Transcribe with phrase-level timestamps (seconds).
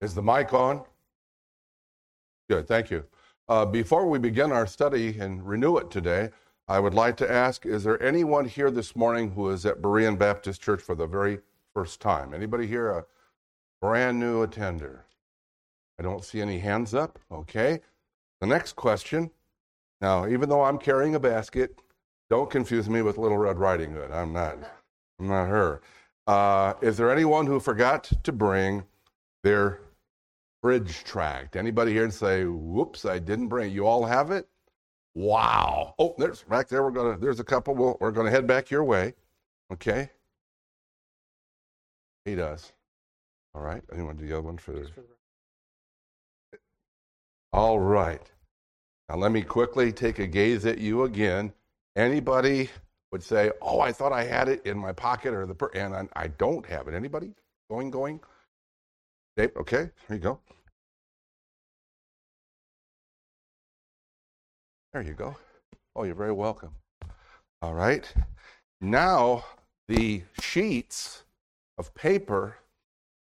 [0.00, 0.82] Is the mic on?
[2.48, 3.04] Good, thank you.
[3.48, 6.30] Uh, before we begin our study and renew it today,
[6.68, 10.18] I would like to ask Is there anyone here this morning who is at Berean
[10.18, 11.40] Baptist Church for the very
[11.74, 12.32] first time?
[12.32, 13.04] Anybody here a
[13.80, 15.04] brand new attender?
[15.98, 17.18] I don't see any hands up.
[17.30, 17.80] Okay.
[18.40, 19.30] The next question.
[20.00, 21.78] Now, even though I'm carrying a basket,
[22.30, 24.10] don't confuse me with Little Red Riding Hood.
[24.10, 24.56] I'm not.
[25.18, 25.82] I'm not her.
[26.30, 28.84] Uh, is there anyone who forgot to bring
[29.42, 29.80] their
[30.62, 31.56] bridge tract?
[31.56, 33.72] Anybody here and say, "Whoops, I didn't bring"?
[33.72, 33.74] it.
[33.74, 34.46] You all have it.
[35.16, 35.96] Wow.
[35.98, 36.84] Oh, there's back there.
[36.84, 37.18] We're gonna.
[37.18, 37.74] There's a couple.
[37.74, 39.14] We'll, we're gonna head back your way.
[39.72, 40.08] Okay.
[42.24, 42.74] He does.
[43.52, 43.82] All right.
[43.92, 44.70] Anyone do the other one for?
[44.70, 44.88] The...
[47.52, 48.30] All right.
[49.08, 51.52] Now let me quickly take a gaze at you again.
[51.96, 52.70] Anybody
[53.12, 55.94] would say, "Oh, I thought I had it in my pocket or the per-, and
[55.94, 57.32] I, I don't have it." Anybody?
[57.70, 58.20] Going, going.
[59.36, 60.40] Dave, okay, here you go.
[64.92, 65.36] There you go.
[65.94, 66.74] Oh, you're very welcome.
[67.62, 68.12] All right.
[68.80, 69.44] Now
[69.88, 71.24] the sheets
[71.78, 72.56] of paper.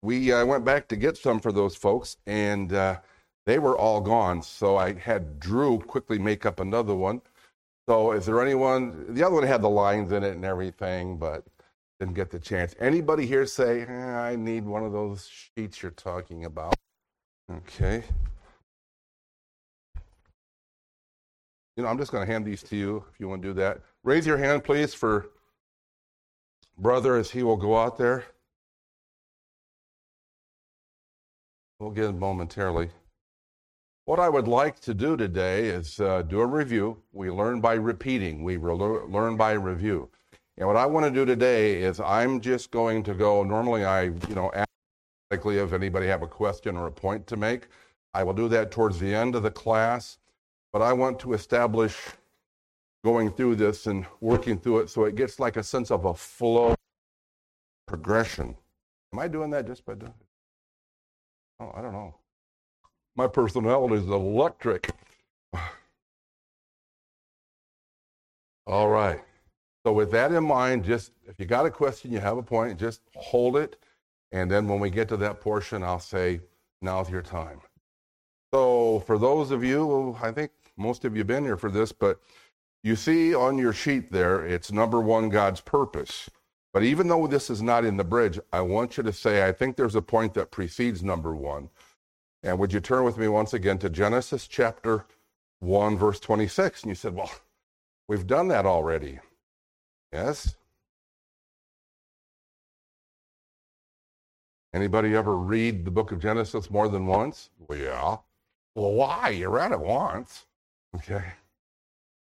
[0.01, 2.99] We uh, went back to get some for those folks, and uh,
[3.45, 4.41] they were all gone.
[4.41, 7.21] So I had Drew quickly make up another one
[7.87, 11.43] so is there anyone, the other one had the lines in it and everything, but
[11.99, 12.75] didn't get the chance.
[12.79, 16.75] Anybody here say, eh, I need one of those sheets you're talking about?
[17.51, 18.03] Okay.
[21.75, 23.53] You know, I'm just going to hand these to you if you want to do
[23.55, 23.81] that.
[24.03, 25.29] Raise your hand, please, for
[26.77, 28.25] brother as he will go out there.
[31.79, 32.89] We'll get him momentarily.
[34.05, 37.01] What I would like to do today is uh, do a review.
[37.13, 40.09] We learn by repeating, we re- learn by review.
[40.57, 44.03] And what I want to do today is I'm just going to go, normally I,
[44.03, 44.67] you know, ask
[45.31, 47.67] if anybody have a question or a point to make.
[48.13, 50.17] I will do that towards the end of the class,
[50.73, 51.97] but I want to establish
[53.05, 56.13] going through this and working through it so it gets like a sense of a
[56.13, 56.75] flow
[57.87, 58.55] progression.
[59.13, 60.27] Am I doing that just by doing it?
[61.61, 62.13] Oh, I don't know.
[63.15, 64.89] My personality is electric.
[68.65, 69.21] All right.
[69.85, 72.79] So, with that in mind, just if you got a question, you have a point,
[72.79, 73.77] just hold it.
[74.31, 76.39] And then when we get to that portion, I'll say,
[76.81, 77.59] now's your time.
[78.53, 81.91] So, for those of you, I think most of you have been here for this,
[81.91, 82.19] but
[82.83, 86.29] you see on your sheet there, it's number one, God's purpose.
[86.73, 89.51] But even though this is not in the bridge, I want you to say, I
[89.51, 91.69] think there's a point that precedes number one.
[92.43, 95.05] And would you turn with me once again to Genesis chapter
[95.59, 96.83] 1, verse 26?
[96.83, 97.31] And you said, Well,
[98.07, 99.19] we've done that already.
[100.11, 100.55] Yes?
[104.73, 107.49] Anybody ever read the book of Genesis more than once?
[107.59, 108.17] Well, yeah.
[108.75, 109.29] Well, why?
[109.29, 110.45] You read it once.
[110.95, 111.23] Okay.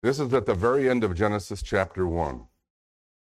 [0.01, 2.45] This is at the very end of Genesis chapter 1.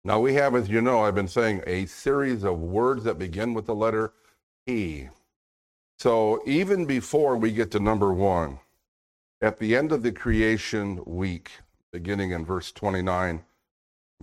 [0.04, 3.54] Now, we have, as you know, I've been saying a series of words that begin
[3.54, 4.12] with the letter
[4.66, 5.08] E.
[6.00, 8.60] So even before we get to number one,
[9.42, 11.50] at the end of the creation week,
[11.91, 13.42] beginning in verse 29,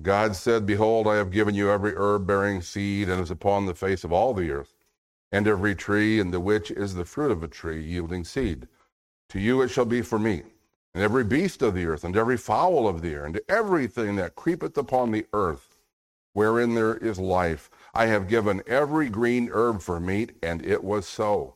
[0.01, 3.75] God said, Behold, I have given you every herb bearing seed and is upon the
[3.75, 4.73] face of all the earth,
[5.33, 8.69] and every tree in the which is the fruit of a tree yielding seed.
[9.31, 10.45] To you it shall be for meat,
[10.93, 14.35] and every beast of the earth, and every fowl of the air, and everything that
[14.35, 15.75] creepeth upon the earth,
[16.31, 17.69] wherein there is life.
[17.93, 21.55] I have given every green herb for meat, and it was so.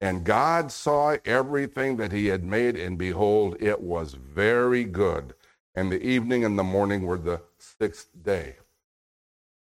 [0.00, 5.34] And God saw everything that he had made, and behold, it was very good.
[5.74, 8.56] And the evening and the morning were the sixth day.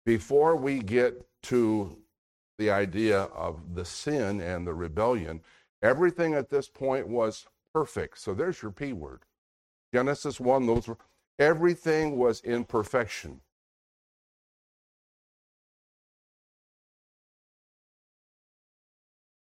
[0.04, 1.96] Before we get to
[2.58, 5.40] the idea of the sin and the rebellion,
[5.82, 8.18] everything at this point was perfect.
[8.18, 9.20] So there's your P word.
[9.94, 10.98] Genesis 1, those were
[11.38, 13.40] everything was in perfection.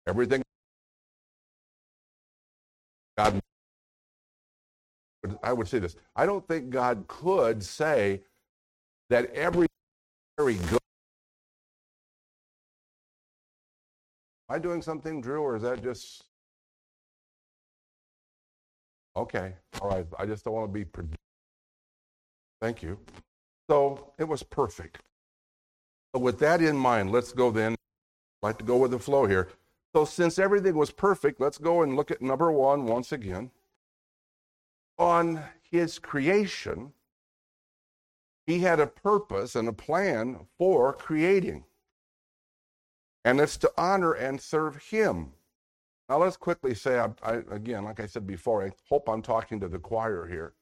[0.07, 0.43] Everything
[3.25, 3.41] God,
[5.43, 5.97] I would say this.
[6.17, 8.23] I don't think God could say
[9.11, 9.67] that every
[10.39, 10.79] very good.
[14.49, 16.25] Am I doing something, Drew, or is that just
[19.17, 19.55] okay?
[19.83, 20.07] All right.
[20.19, 20.87] I just don't want to be.
[22.63, 22.99] Thank you.
[23.69, 24.99] So it was perfect.
[26.15, 27.73] So with that in mind, let's go then.
[28.43, 29.49] I'd like to go with the flow here.
[29.95, 33.51] So, since everything was perfect, let's go and look at number one once again.
[34.99, 36.93] On his creation,
[38.47, 41.65] he had a purpose and a plan for creating.
[43.25, 45.33] and it's to honor and serve Him.
[46.09, 49.61] Now, let's quickly say, I, I, again, like I said before, I hope I'm talking
[49.61, 50.55] to the choir here.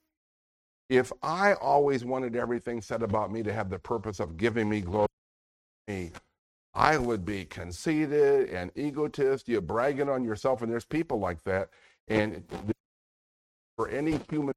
[0.91, 4.81] If I always wanted everything said about me to have the purpose of giving me
[4.83, 5.09] glory,
[6.79, 9.49] I would be conceited and egotist.
[9.49, 11.71] You're bragging on yourself, and there's people like that.
[12.07, 12.45] And
[13.77, 14.55] for any human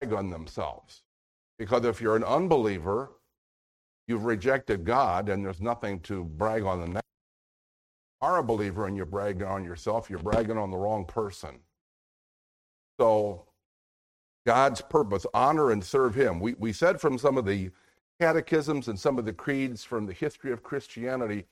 [0.00, 1.02] brag on themselves.
[1.58, 3.10] Because if you're an unbeliever,
[4.06, 7.06] you've rejected God, and there's nothing to brag on the next.
[8.20, 11.58] Are a believer and you're bragging on yourself, you're bragging on the wrong person.
[13.00, 13.46] So,
[14.46, 16.38] God's purpose, honor and serve Him.
[16.38, 17.70] We, we said from some of the
[18.20, 21.46] catechisms and some of the creeds from the history of Christianity,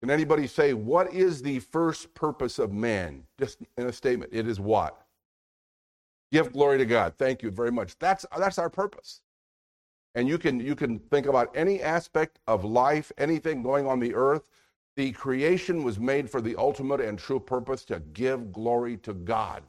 [0.00, 3.24] can anybody say, what is the first purpose of man?
[3.38, 4.32] Just in a statement.
[4.32, 5.02] It is what?
[6.32, 7.14] Give glory to God.
[7.18, 7.98] Thank you very much.
[7.98, 9.20] That's, that's our purpose.
[10.14, 14.14] And you can, you can think about any aspect of life, anything going on the
[14.14, 14.48] earth.
[14.96, 19.62] The creation was made for the ultimate and true purpose to give glory to God.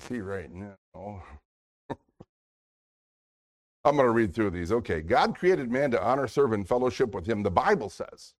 [0.00, 1.22] See right now.
[3.84, 4.72] I'm going to read through these.
[4.72, 5.00] Okay.
[5.00, 7.42] God created man to honor, serve, and fellowship with him.
[7.42, 8.34] The Bible says,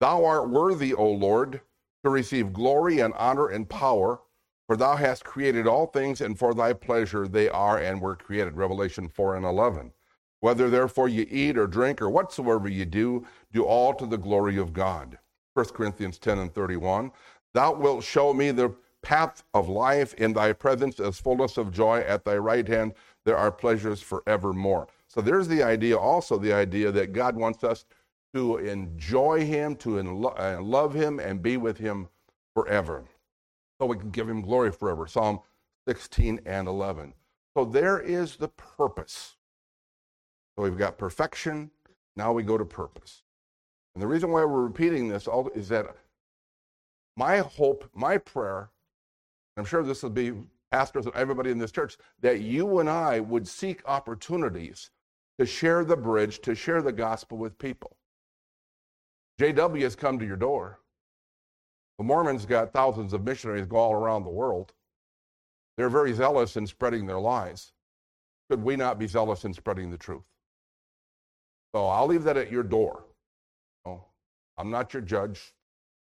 [0.00, 1.60] Thou art worthy, O Lord,
[2.04, 4.20] to receive glory and honor and power,
[4.66, 8.56] for thou hast created all things, and for thy pleasure they are and were created.
[8.56, 9.92] Revelation 4 and 11.
[10.40, 14.58] Whether therefore you eat or drink or whatsoever you do, do all to the glory
[14.58, 15.18] of God.
[15.54, 17.10] 1 Corinthians 10 and 31.
[17.54, 20.12] Thou wilt show me the path of life.
[20.14, 22.00] In thy presence as fullness of joy.
[22.00, 22.92] At thy right hand
[23.24, 24.88] there are pleasures forevermore.
[25.08, 27.84] So there's the idea, also the idea that God wants us
[28.34, 32.08] to enjoy him, to uh, love him, and be with him
[32.54, 33.04] forever.
[33.80, 35.06] So we can give him glory forever.
[35.06, 35.40] Psalm
[35.88, 37.14] 16 and 11.
[37.56, 39.36] So there is the purpose
[40.56, 41.70] so we've got perfection.
[42.16, 43.22] Now we go to purpose.
[43.94, 45.96] And the reason why we're repeating this is that
[47.16, 48.70] my hope, my prayer,
[49.56, 50.32] I'm sure this will be
[50.74, 54.90] pastors and everybody in this church, that you and I would seek opportunities
[55.38, 57.96] to share the bridge, to share the gospel with people.
[59.40, 60.80] JW has come to your door.
[61.98, 64.72] The Mormons got thousands of missionaries go all around the world.
[65.76, 67.72] They're very zealous in spreading their lies.
[68.50, 70.24] Should we not be zealous in spreading the truth?
[71.72, 73.04] So I'll leave that at your door.
[74.58, 75.54] I'm not your judge.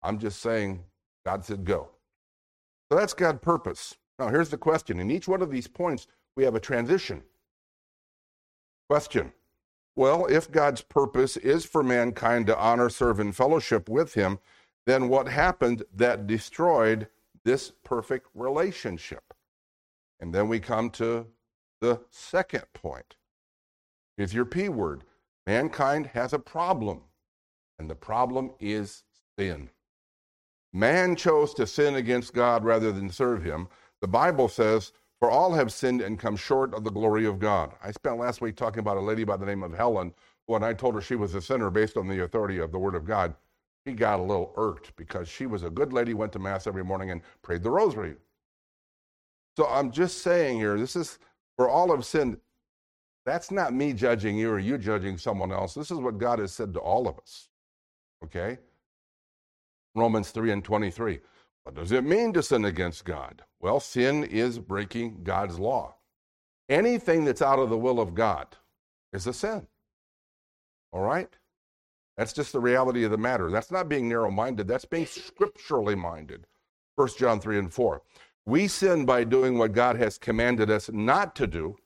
[0.04, 0.84] I'm just saying
[1.26, 1.88] God said go.
[2.90, 3.96] So that's God's purpose.
[4.18, 5.00] Now here's the question.
[5.00, 6.06] In each one of these points,
[6.36, 7.22] we have a transition.
[8.88, 9.32] Question.
[9.96, 14.38] Well, if God's purpose is for mankind to honor, serve, and fellowship with Him,
[14.86, 17.08] then what happened that destroyed
[17.44, 19.34] this perfect relationship?
[20.20, 21.26] And then we come to
[21.80, 23.16] the second point.
[24.16, 25.04] Is your P word.
[25.46, 27.02] Mankind has a problem,
[27.78, 29.04] and the problem is
[29.38, 29.70] sin.
[30.72, 33.68] Man chose to sin against God rather than serve him.
[34.04, 37.72] The Bible says, For all have sinned and come short of the glory of God.
[37.82, 40.12] I spent last week talking about a lady by the name of Helen.
[40.44, 42.96] When I told her she was a sinner based on the authority of the Word
[42.96, 43.34] of God,
[43.86, 46.84] she got a little irked because she was a good lady, went to Mass every
[46.84, 48.16] morning, and prayed the rosary.
[49.56, 51.18] So I'm just saying here, this is
[51.56, 52.36] for all have sinned.
[53.24, 55.72] That's not me judging you or you judging someone else.
[55.72, 57.48] This is what God has said to all of us.
[58.22, 58.58] Okay?
[59.94, 61.20] Romans 3 and 23.
[61.64, 63.42] What does it mean to sin against God?
[63.60, 65.96] Well, sin is breaking God's law.
[66.68, 68.56] Anything that's out of the will of God
[69.12, 69.66] is a sin.
[70.92, 71.30] All right?
[72.16, 73.50] That's just the reality of the matter.
[73.50, 76.46] That's not being narrow minded, that's being scripturally minded.
[76.96, 78.02] 1 John 3 and 4.
[78.46, 81.76] We sin by doing what God has commanded us not to do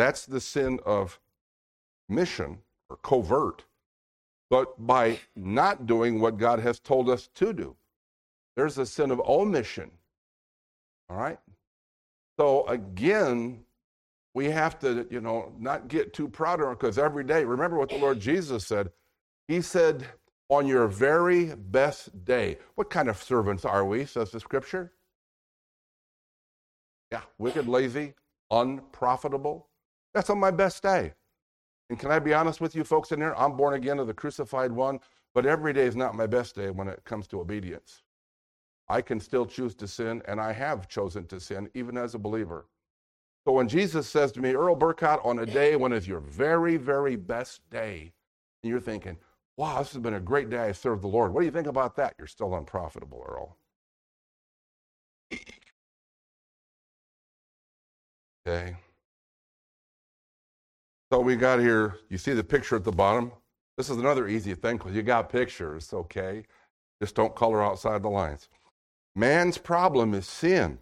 [0.00, 1.20] that's the sin of
[2.08, 3.64] mission or covert,
[4.48, 7.76] but by not doing what God has told us to do.
[8.56, 9.90] There's a sin of omission.
[11.08, 11.38] All right?
[12.38, 13.64] So again,
[14.34, 17.78] we have to, you know, not get too proud of it because every day, remember
[17.78, 18.90] what the Lord Jesus said.
[19.48, 20.06] He said,
[20.50, 22.58] on your very best day.
[22.74, 24.92] What kind of servants are we, says the scripture?
[27.12, 28.14] Yeah, wicked, lazy,
[28.50, 29.68] unprofitable,
[30.12, 31.14] that's on my best day.
[31.88, 33.34] And can I be honest with you, folks in here?
[33.36, 35.00] I'm born again of the crucified one,
[35.34, 38.02] but every day is not my best day when it comes to obedience.
[38.90, 42.18] I can still choose to sin, and I have chosen to sin, even as a
[42.18, 42.66] believer.
[43.46, 46.76] So when Jesus says to me, Earl Burkott, on a day when it's your very,
[46.76, 48.12] very best day,
[48.62, 49.16] and you're thinking,
[49.56, 50.58] wow, this has been a great day.
[50.58, 51.32] I served the Lord.
[51.32, 52.14] What do you think about that?
[52.18, 53.56] You're still unprofitable, Earl.
[58.46, 58.76] Okay.
[61.12, 63.30] So we got here, you see the picture at the bottom?
[63.76, 66.44] This is another easy thing because you got pictures, okay?
[67.00, 68.48] Just don't color outside the lines.
[69.20, 70.78] Man's problem is sin.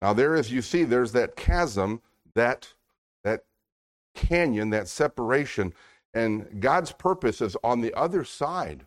[0.00, 2.02] Now, there, as you see, there's that chasm,
[2.36, 2.72] that,
[3.24, 3.40] that
[4.14, 5.74] canyon, that separation,
[6.14, 8.86] and God's purpose is on the other side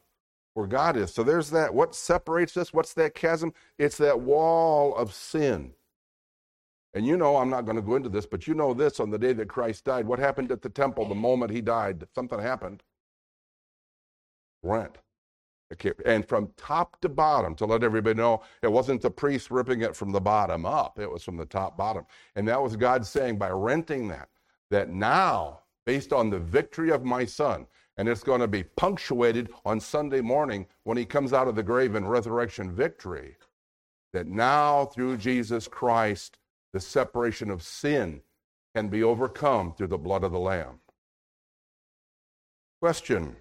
[0.54, 1.14] where God is.
[1.14, 1.74] So there's that.
[1.74, 2.74] What separates us?
[2.74, 3.54] What's that chasm?
[3.78, 5.74] It's that wall of sin.
[6.94, 9.10] And you know, I'm not going to go into this, but you know this on
[9.10, 10.08] the day that Christ died.
[10.08, 12.08] What happened at the temple the moment he died?
[12.16, 12.84] Something happened.
[14.62, 14.98] Rent.
[16.06, 19.96] And from top to bottom, to let everybody know, it wasn't the priest ripping it
[19.96, 22.06] from the bottom up, it was from the top bottom.
[22.36, 24.30] And that was God saying by renting that,
[24.70, 29.50] that now, based on the victory of my son, and it's going to be punctuated
[29.66, 33.36] on Sunday morning when he comes out of the grave in resurrection victory,
[34.14, 36.38] that now through Jesus Christ,
[36.72, 38.22] the separation of sin
[38.76, 40.80] can be overcome through the blood of the Lamb.
[42.82, 43.36] Question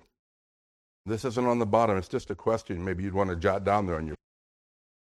[1.04, 2.84] this isn't on the bottom, it's just a question.
[2.84, 4.16] Maybe you'd want to jot down there on your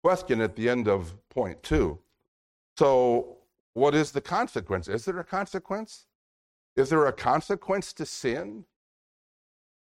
[0.02, 1.98] question at the end of point two.
[2.76, 3.38] So,
[3.74, 4.88] what is the consequence?
[4.88, 6.06] Is there a consequence?
[6.76, 8.64] Is there a consequence to sin?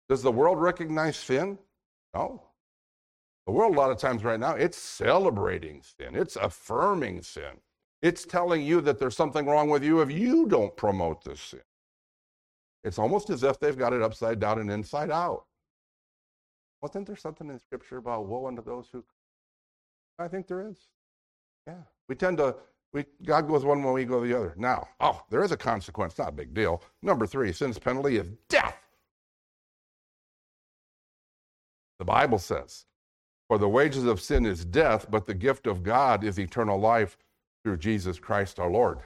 [0.08, 1.58] Does the world recognize sin?
[2.14, 2.42] No.
[3.46, 7.60] The world, a lot of times right now, it's celebrating sin, it's affirming sin.
[8.02, 11.60] It's telling you that there's something wrong with you if you don't promote this sin.
[12.84, 15.46] It's almost as if they've got it upside down and inside out.
[16.86, 19.02] Wasn't there something in Scripture about woe unto those who?
[20.20, 20.76] I think there is.
[21.66, 22.54] Yeah, we tend to.
[22.92, 24.54] We, God goes one way, we go the other.
[24.56, 26.80] Now, oh, there is a consequence, not a big deal.
[27.02, 28.78] Number three, sin's penalty is death.
[31.98, 32.84] The Bible says,
[33.48, 37.18] For the wages of sin is death, but the gift of God is eternal life
[37.64, 39.00] through Jesus Christ our Lord.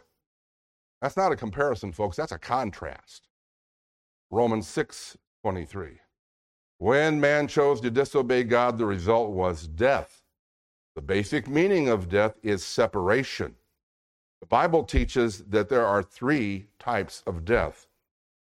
[1.01, 3.29] That's not a comparison, folks, that's a contrast.
[4.31, 5.99] Romans 6 23.
[6.81, 10.23] When man chose to disobey God, the result was death.
[10.95, 13.55] The basic meaning of death is separation.
[14.41, 17.87] The Bible teaches that there are three types of death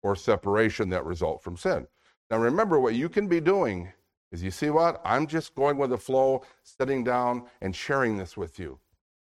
[0.03, 1.85] or separation that result from sin.
[2.31, 3.91] Now, remember what you can be doing
[4.31, 5.01] is you see what?
[5.03, 8.79] I'm just going with the flow, sitting down and sharing this with you.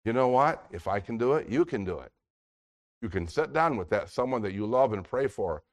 [0.03, 0.65] You know what?
[0.73, 2.11] If I can do it, you can do it.
[3.01, 5.63] You can sit down with that someone that you love and pray for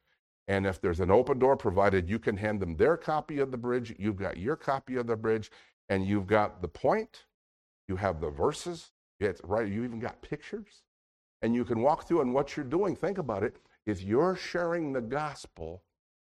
[0.49, 3.57] and if there's an open door provided, you can hand them their copy of the
[3.57, 3.95] bridge.
[3.99, 5.51] You've got your copy of the bridge,
[5.89, 7.25] and you've got the point.
[7.89, 8.93] You have the verses.
[9.21, 9.67] It's right.
[9.67, 10.83] You even got pictures,
[11.43, 12.21] and you can walk through.
[12.21, 15.83] And what you're doing, think about it, is you're sharing the gospel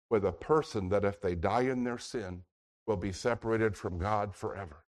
[0.09, 2.43] with a person that, if they die in their sin,
[2.87, 4.83] will be separated from God forever.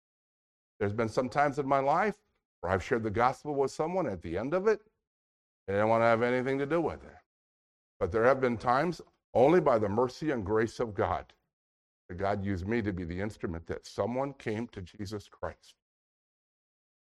[0.81, 2.17] There's been some times in my life
[2.61, 4.07] where I've shared the gospel with someone.
[4.07, 4.81] At the end of it,
[5.67, 7.17] they didn't want to have anything to do with it.
[8.01, 9.01] But there have been times
[9.35, 11.33] only by the mercy and grace of God
[12.09, 15.75] that God used me to be the instrument that someone came to Jesus Christ.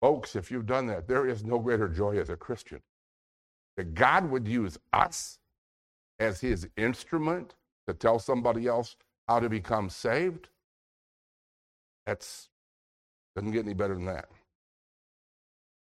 [0.01, 2.82] Folks, if you've done that, there is no greater joy as a Christian
[3.78, 5.40] that God would use us
[6.20, 7.56] as his instrument
[7.88, 8.96] to tell somebody else
[9.28, 10.50] how to become saved.
[12.06, 12.50] That's
[13.36, 14.30] doesn't get any better than that.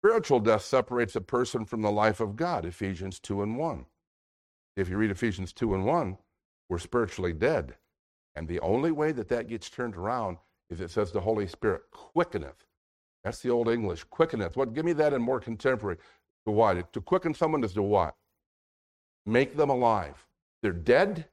[0.00, 3.86] Spiritual death separates a person from the life of God, Ephesians 2 and 1.
[4.76, 6.18] If you read Ephesians 2 and 1,
[6.68, 7.76] we're spiritually dead.
[8.34, 11.82] And the only way that that gets turned around is it says the Holy Spirit
[11.90, 12.64] quickeneth.
[13.24, 14.56] That's the old English, quickeneth.
[14.56, 14.74] What?
[14.74, 15.98] Give me that in more contemporary.
[16.46, 16.92] To what?
[16.92, 18.14] To quicken someone is to what?
[19.24, 20.24] Make them alive.
[20.62, 21.26] They're dead,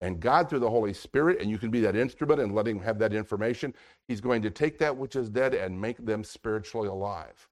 [0.00, 2.80] and God, through the Holy Spirit, and you can be that instrument and let Him
[2.80, 3.72] have that information,
[4.08, 7.48] He's going to take that which is dead and make them spiritually alive.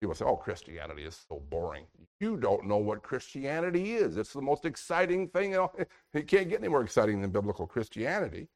[0.00, 1.84] People say, oh, Christianity is so boring.
[2.20, 4.16] You don't know what Christianity is.
[4.16, 5.52] It's the most exciting thing.
[5.52, 8.48] You know, it can't get any more exciting than biblical Christianity.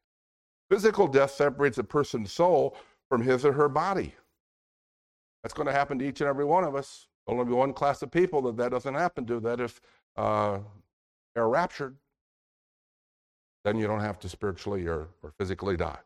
[0.69, 2.77] Physical death separates a person's soul
[3.09, 4.13] from his or her body.
[5.41, 7.07] That's going to happen to each and every one of us.
[7.27, 9.39] Only be one class of people that that doesn't happen to.
[9.39, 9.79] That if
[10.17, 10.59] uh,
[11.33, 11.95] they're raptured,
[13.63, 15.99] then you don't have to spiritually or, or physically die.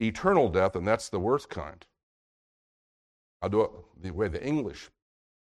[0.00, 1.84] Eternal death, and that's the worst kind.
[3.42, 3.70] I'll do it
[4.02, 4.90] the way the English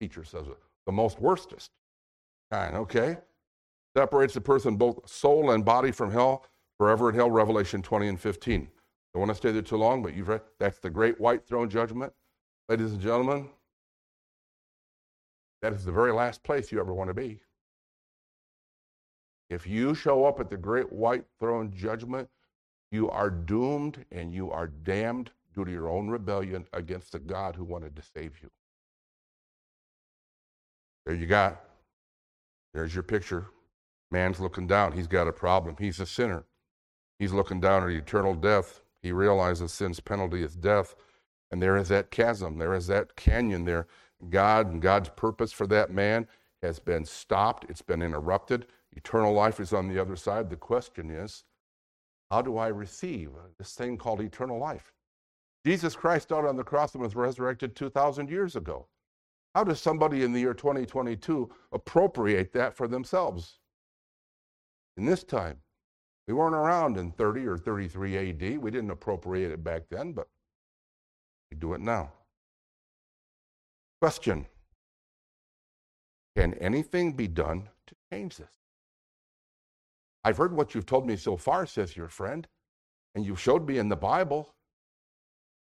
[0.00, 1.72] teacher says it the most worstest
[2.50, 3.18] kind, okay?
[3.96, 6.46] Separates the person, both soul and body, from hell,
[6.78, 8.68] forever in hell, Revelation 20 and 15.
[9.12, 11.68] Don't want to stay there too long, but you've read that's the great white throne
[11.68, 12.12] judgment.
[12.68, 13.48] Ladies and gentlemen,
[15.62, 17.40] that is the very last place you ever want to be.
[19.48, 22.28] If you show up at the great white throne judgment,
[22.90, 27.56] you are doomed and you are damned due to your own rebellion against the God
[27.56, 28.50] who wanted to save you.
[31.06, 31.60] There you got
[32.74, 33.48] There's your picture.
[34.12, 34.92] Man's looking down.
[34.92, 35.76] He's got a problem.
[35.78, 36.44] He's a sinner.
[37.18, 38.82] He's looking down at eternal death.
[39.02, 40.94] He realizes sin's penalty is death.
[41.50, 43.86] And there is that chasm, there is that canyon there.
[44.30, 46.28] God and God's purpose for that man
[46.62, 48.66] has been stopped, it's been interrupted.
[48.96, 50.50] Eternal life is on the other side.
[50.50, 51.44] The question is,
[52.30, 54.95] how do I receive this thing called eternal life?
[55.66, 58.86] Jesus Christ died on the cross and was resurrected 2,000 years ago.
[59.52, 63.58] How does somebody in the year 2022 appropriate that for themselves?
[64.96, 65.56] In this time,
[66.28, 68.58] we weren't around in 30 or 33 AD.
[68.58, 70.28] We didn't appropriate it back then, but
[71.50, 72.12] we do it now.
[74.00, 74.46] Question
[76.36, 78.54] Can anything be done to change this?
[80.22, 82.46] I've heard what you've told me so far, says your friend,
[83.16, 84.54] and you've showed me in the Bible,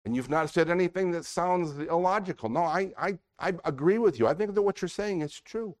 [0.07, 2.47] and you've not said anything that sounds illogical.
[2.47, 4.25] No, I, I, I agree with you.
[4.25, 5.75] I think that what you're saying is true.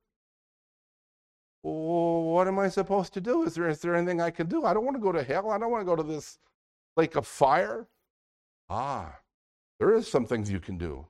[1.61, 3.43] What am I supposed to do?
[3.43, 4.65] Is there, is there anything I can do?
[4.65, 5.49] I don't want to go to hell.
[5.49, 6.39] I don't want to go to this
[6.97, 7.87] lake of fire.
[8.69, 9.15] Ah,
[9.79, 11.07] there is some things you can do.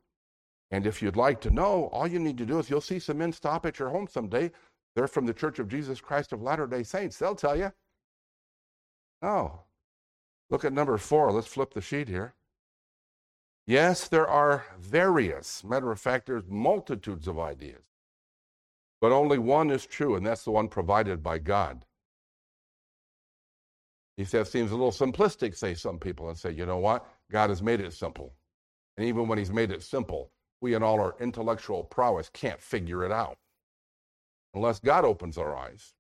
[0.70, 3.18] And if you'd like to know, all you need to do is you'll see some
[3.18, 4.52] men stop at your home someday.
[4.96, 7.18] They're from the Church of Jesus Christ of Latter day Saints.
[7.18, 7.74] They'll tell you.
[9.24, 9.62] Oh,
[10.52, 11.32] look at number four.
[11.32, 12.36] Let's flip the sheet here.
[13.68, 17.84] Yes, there are various, matter of fact, there's multitudes of ideas.
[19.02, 21.84] But only one is true, and that's the one provided by God.
[24.16, 27.06] He says, seems a little simplistic, say some people, and say, you know what?
[27.30, 28.34] God has made it simple.
[28.96, 30.32] And even when He's made it simple,
[30.62, 33.38] we in all our intellectual prowess can't figure it out.
[34.56, 35.94] Unless God opens our eyes,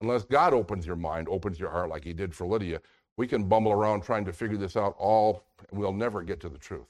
[0.00, 2.80] unless God opens your mind, opens your heart like He did for Lydia,
[3.16, 6.48] we can bumble around trying to figure this out all, and we'll never get to
[6.48, 6.86] the truth.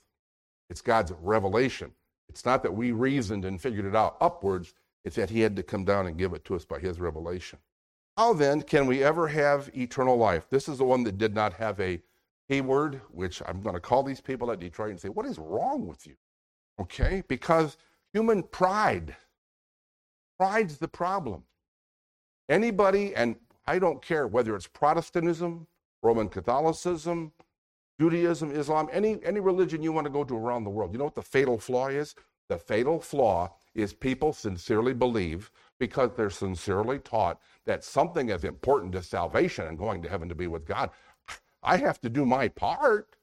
[0.71, 1.93] It's God's revelation.
[2.29, 5.63] It's not that we reasoned and figured it out upwards, it's that He had to
[5.63, 7.59] come down and give it to us by His revelation.
[8.17, 10.47] How then can we ever have eternal life?
[10.49, 12.01] This is the one that did not have a
[12.49, 15.87] keyword, which I'm going to call these people at Detroit and say, What is wrong
[15.87, 16.15] with you?
[16.81, 17.23] Okay?
[17.29, 17.77] Because
[18.13, 19.17] human pride,
[20.39, 21.43] pride's the problem.
[22.49, 25.67] Anybody, and I don't care whether it's Protestantism,
[26.05, 27.33] Roman Catholicism,
[27.99, 30.93] Judaism, Islam, any, any religion you want to go to around the world.
[30.93, 32.15] You know what the fatal flaw is?
[32.49, 38.95] The fatal flaw is people sincerely believe because they're sincerely taught that something as important
[38.95, 40.91] as salvation and going to heaven to be with God,
[41.63, 43.17] I have to do my part.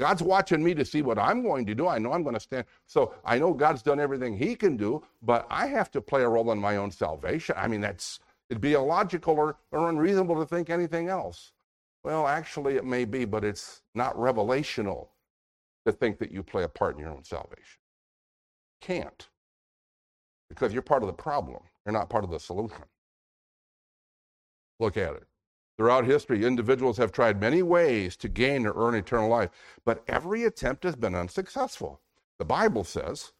[0.00, 1.86] God's watching me to see what I'm going to do.
[1.86, 2.66] I know I'm going to stand.
[2.86, 6.28] So I know God's done everything He can do, but I have to play a
[6.28, 7.54] role in my own salvation.
[7.56, 8.18] I mean, that's
[8.50, 11.52] it'd be illogical or, or unreasonable to think anything else.
[12.04, 15.08] Well, actually, it may be, but it's not revelational
[15.86, 17.80] to think that you play a part in your own salvation.
[18.80, 19.28] Can't.
[20.48, 21.62] Because you're part of the problem.
[21.84, 22.84] You're not part of the solution.
[24.78, 25.24] Look at it.
[25.76, 29.50] Throughout history, individuals have tried many ways to gain or earn eternal life,
[29.84, 32.00] but every attempt has been unsuccessful.
[32.38, 33.32] The Bible says,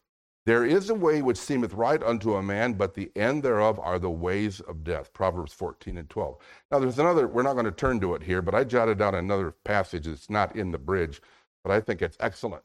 [0.47, 3.99] There is a way which seemeth right unto a man, but the end thereof are
[3.99, 5.11] the ways of death.
[5.11, 6.37] Proverbs 14 and 12.
[6.71, 9.13] Now, there's another, we're not going to turn to it here, but I jotted down
[9.13, 11.21] another passage that's not in the bridge,
[11.65, 12.63] but I think it's excellent.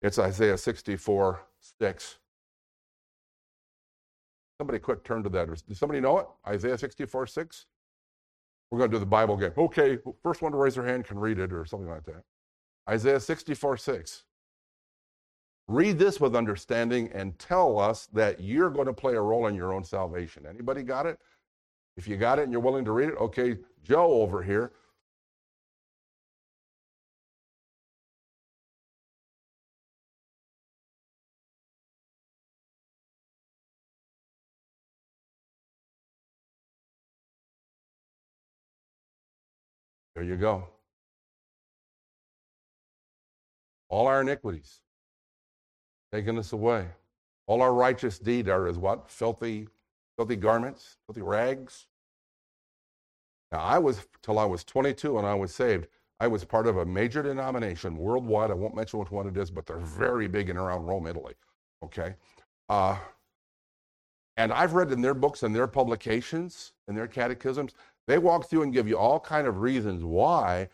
[0.00, 1.42] It's Isaiah 64
[1.78, 2.18] 6.
[4.58, 5.48] Somebody quick turn to that.
[5.68, 6.26] Does somebody know it?
[6.46, 7.66] Isaiah 64 6?
[8.70, 9.52] We're going to do the Bible game.
[9.58, 12.22] Okay, first one to raise their hand can read it or something like that.
[12.88, 14.24] Isaiah 64 6.
[15.68, 19.54] Read this with understanding and tell us that you're going to play a role in
[19.54, 20.46] your own salvation.
[20.48, 21.18] Anybody got it?
[21.98, 24.72] If you got it and you're willing to read it, okay, Joe over here.
[40.14, 40.66] There you go.
[43.90, 44.80] All our iniquities
[46.12, 46.86] taken us away.
[47.46, 49.10] All our righteous deed are as what?
[49.10, 49.68] Filthy,
[50.16, 51.86] filthy garments, filthy rags.
[53.52, 55.86] Now I was till I was 22 and I was saved.
[56.20, 58.50] I was part of a major denomination worldwide.
[58.50, 61.34] I won't mention which one it is, but they're very big in around Rome, Italy.
[61.84, 62.14] Okay.
[62.68, 62.98] Uh,
[64.36, 67.74] and I've read in their books and their publications and their catechisms
[68.08, 70.70] they walk through and give you all kind of reasons why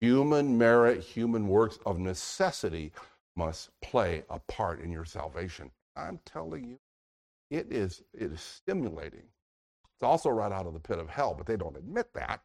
[0.00, 2.92] human merit, human works of necessity
[3.36, 5.70] must play a part in your salvation.
[5.96, 6.78] I'm telling you,
[7.50, 9.24] it is, it is stimulating.
[10.02, 12.40] It's also right out of the pit of hell, but they don't admit that.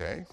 [0.00, 0.24] Okay?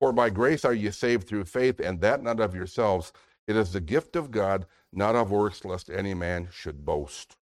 [0.00, 3.12] For by grace are you saved through faith, and that not of yourselves.
[3.46, 7.36] It is the gift of God, not of works, lest any man should boast.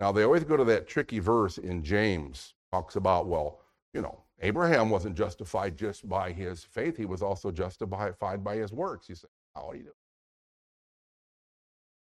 [0.00, 3.60] Now, they always go to that tricky verse in James, talks about, well,
[3.94, 8.72] you know, Abraham wasn't justified just by his faith, he was also justified by his
[8.72, 9.08] works.
[9.08, 9.92] You say, how do you do?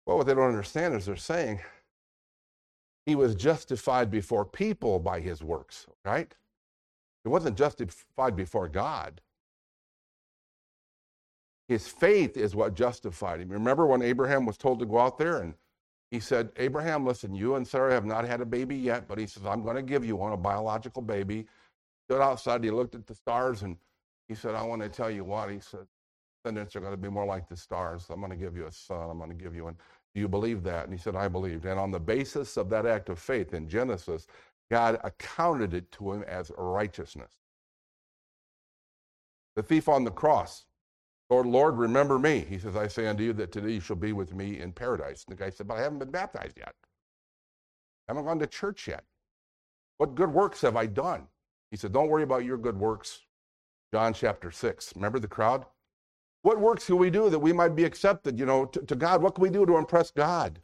[0.05, 1.59] Well, what they don't understand is they're saying
[3.05, 6.35] he was justified before people by his works, right?
[7.23, 9.21] He wasn't justified before God.
[11.67, 13.49] His faith is what justified him.
[13.49, 15.53] Remember when Abraham was told to go out there and
[16.09, 19.27] he said, Abraham, listen, you and Sarah have not had a baby yet, but he
[19.27, 21.45] says, I'm going to give you one, a biological baby.
[22.09, 23.77] Stood outside, he looked at the stars, and
[24.27, 25.51] he said, I want to tell you what.
[25.51, 25.85] He said,
[26.43, 28.07] descendants are going to be more like the stars.
[28.09, 29.11] I'm going to give you a son.
[29.11, 29.75] I'm going to give you one.
[30.15, 30.85] Do you believe that?
[30.85, 31.65] And he said, I believed.
[31.65, 34.25] And on the basis of that act of faith in Genesis,
[34.71, 37.33] God accounted it to him as righteousness.
[39.55, 40.65] The thief on the cross,
[41.29, 42.43] Lord, Lord, remember me.
[42.49, 45.25] He says, I say unto you that today you shall be with me in paradise.
[45.27, 46.73] And the guy said, But I haven't been baptized yet.
[48.07, 49.03] I haven't gone to church yet.
[49.97, 51.27] What good works have I done?
[51.71, 53.21] He said, Don't worry about your good works.
[53.93, 54.93] John chapter 6.
[54.95, 55.65] Remember the crowd?
[56.41, 59.21] What works can we do that we might be accepted, you know, to, to God?
[59.21, 60.59] What can we do to impress God?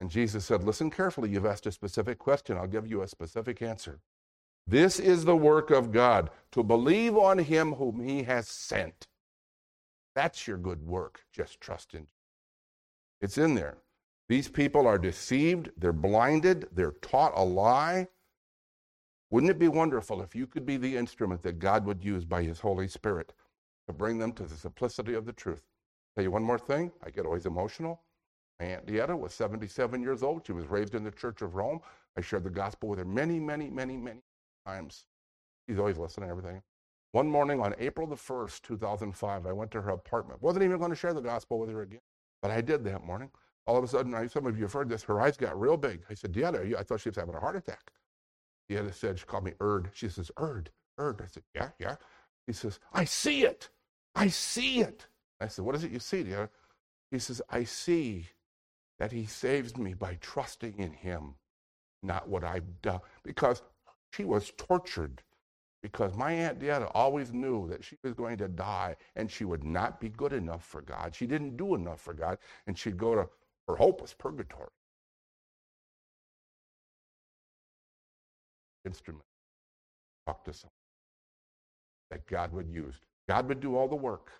[0.00, 1.30] And Jesus said, Listen carefully.
[1.30, 2.56] You've asked a specific question.
[2.56, 4.00] I'll give you a specific answer.
[4.66, 9.06] This is the work of God, to believe on him whom he has sent.
[10.14, 11.22] That's your good work.
[11.32, 12.06] Just trust in.
[13.20, 13.78] It's in there.
[14.28, 18.08] These people are deceived, they're blinded, they're taught a lie.
[19.30, 22.42] Wouldn't it be wonderful if you could be the instrument that God would use by
[22.42, 23.34] His Holy Spirit
[23.86, 25.62] to bring them to the simplicity of the truth?
[26.14, 28.00] Tell you one more thing, I get always emotional.
[28.58, 30.46] My Aunt Dieta was 77 years old.
[30.46, 31.80] She was raised in the Church of Rome.
[32.16, 34.22] I shared the gospel with her many, many, many, many
[34.66, 35.04] times.
[35.68, 36.62] She's always listening to everything.
[37.12, 40.42] One morning on April the 1st, 2005, I went to her apartment.
[40.42, 42.00] Wasn't even going to share the gospel with her again,
[42.42, 43.30] but I did that morning.
[43.66, 45.76] All of a sudden, I, some of you have heard this, her eyes got real
[45.76, 46.02] big.
[46.10, 47.92] I said, Dieta, I thought she was having a heart attack.
[48.68, 49.90] Dieta said, she called me Erd.
[49.94, 51.20] She says, Erd, Erd.
[51.22, 51.96] I said, yeah, yeah.
[52.46, 53.68] He says, I see it.
[54.14, 55.06] I see it.
[55.40, 56.48] I said, what is it you see, Dieta?
[57.10, 58.26] He says, I see
[58.98, 61.34] that he saves me by trusting in him,
[62.02, 63.00] not what I've done.
[63.22, 63.62] Because
[64.12, 65.22] she was tortured
[65.82, 69.64] because my Aunt Dieta always knew that she was going to die and she would
[69.64, 71.14] not be good enough for God.
[71.14, 73.28] She didn't do enough for God, and she'd go to
[73.68, 74.70] her hopeless purgatory.
[78.88, 79.24] Instrument.
[80.26, 80.72] Talk to someone
[82.10, 82.94] that God would use.
[83.28, 84.32] God would do all the work.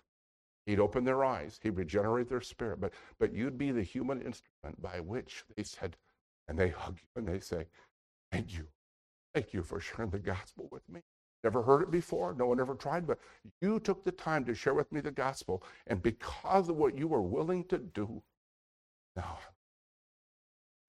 [0.65, 1.59] He'd open their eyes.
[1.61, 2.81] He'd regenerate their spirit.
[2.81, 5.97] But, but you'd be the human instrument by which they said,
[6.47, 7.67] and they hug you and they say,
[8.31, 8.65] Thank you.
[9.35, 11.01] Thank you for sharing the gospel with me.
[11.43, 12.33] Never heard it before.
[12.33, 13.19] No one ever tried, but
[13.61, 15.63] you took the time to share with me the gospel.
[15.85, 18.23] And because of what you were willing to do,
[19.15, 19.37] now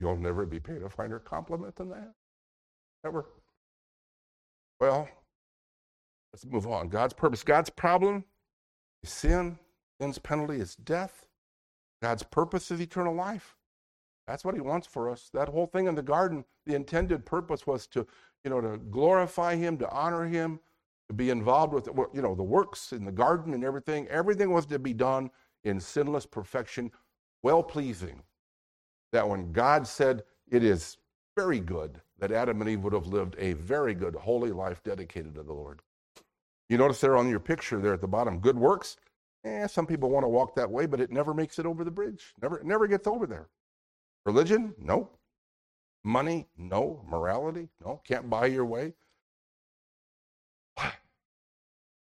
[0.00, 2.14] you'll never be paid a finer compliment than that.
[3.04, 3.26] Never.
[4.80, 5.08] Well,
[6.32, 6.88] let's move on.
[6.88, 8.24] God's purpose, God's problem
[9.02, 9.58] is sin.
[10.00, 11.26] Sin's penalty is death.
[12.02, 13.56] God's purpose is eternal life.
[14.26, 15.28] That's what he wants for us.
[15.34, 18.06] That whole thing in the garden, the intended purpose was to
[18.44, 20.60] you know, to glorify him, to honor him,
[21.08, 24.06] to be involved with, you know, the works in the garden and everything.
[24.08, 25.30] Everything was to be done
[25.64, 26.90] in sinless perfection,
[27.42, 28.22] well pleasing.
[29.12, 30.98] That when God said it is
[31.36, 35.35] very good, that Adam and Eve would have lived a very good, holy life dedicated
[35.35, 35.80] to the Lord.
[36.68, 38.96] You notice there on your picture there at the bottom, good works.
[39.44, 41.90] Eh, some people want to walk that way, but it never makes it over the
[41.90, 42.35] bridge.
[42.40, 43.48] Never, never gets over there.
[44.26, 44.74] Religion?
[44.78, 45.16] Nope.
[46.04, 46.46] Money?
[46.56, 47.02] No.
[47.09, 47.68] Morality?
[47.85, 48.00] No.
[48.04, 48.92] Can't buy your way.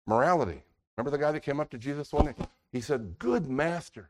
[0.07, 0.63] Morality.
[0.97, 2.33] Remember the guy that came up to Jesus one day?
[2.71, 4.09] He said, Good master,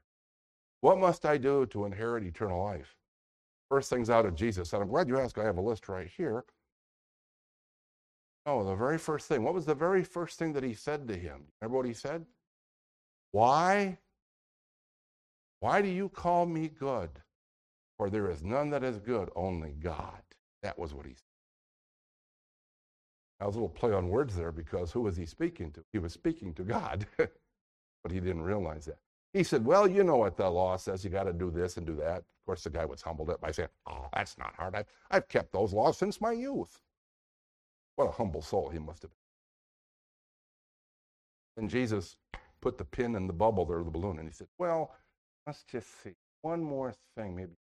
[0.82, 2.96] what must I do to inherit eternal life?
[3.70, 4.74] First things out of Jesus.
[4.74, 5.38] And I'm glad you asked.
[5.38, 6.44] I have a list right here.
[8.46, 9.44] Oh, the very first thing.
[9.44, 11.44] What was the very first thing that he said to him?
[11.62, 12.26] Remember what he said?
[13.32, 13.98] Why?
[15.60, 17.10] Why do you call me good?
[17.98, 20.22] For there is none that is good, only God.
[20.62, 21.24] That was what he said.
[23.40, 25.84] That was a little play on words there because who was he speaking to?
[25.92, 29.00] He was speaking to God, but he didn't realize that.
[29.34, 31.04] He said, Well, you know what the law says.
[31.04, 32.24] You got to do this and do that.
[32.48, 34.74] Course, the guy was humbled by saying, Oh, that's not hard.
[34.74, 36.80] I've, I've kept those laws since my youth.
[37.98, 39.12] What a humble soul he must have
[41.58, 41.64] been.
[41.64, 42.16] And Jesus
[42.62, 44.96] put the pin in the bubble there, the balloon, and he said, Well,
[45.46, 46.16] let's just see.
[46.42, 47.52] One more thing, maybe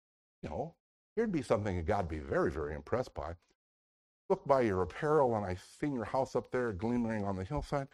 [0.44, 0.75] you know,
[1.16, 3.35] here'd be something that God'd be very, very impressed by.
[4.29, 7.88] Look by your apparel, and I've seen your house up there gleaming on the hillside.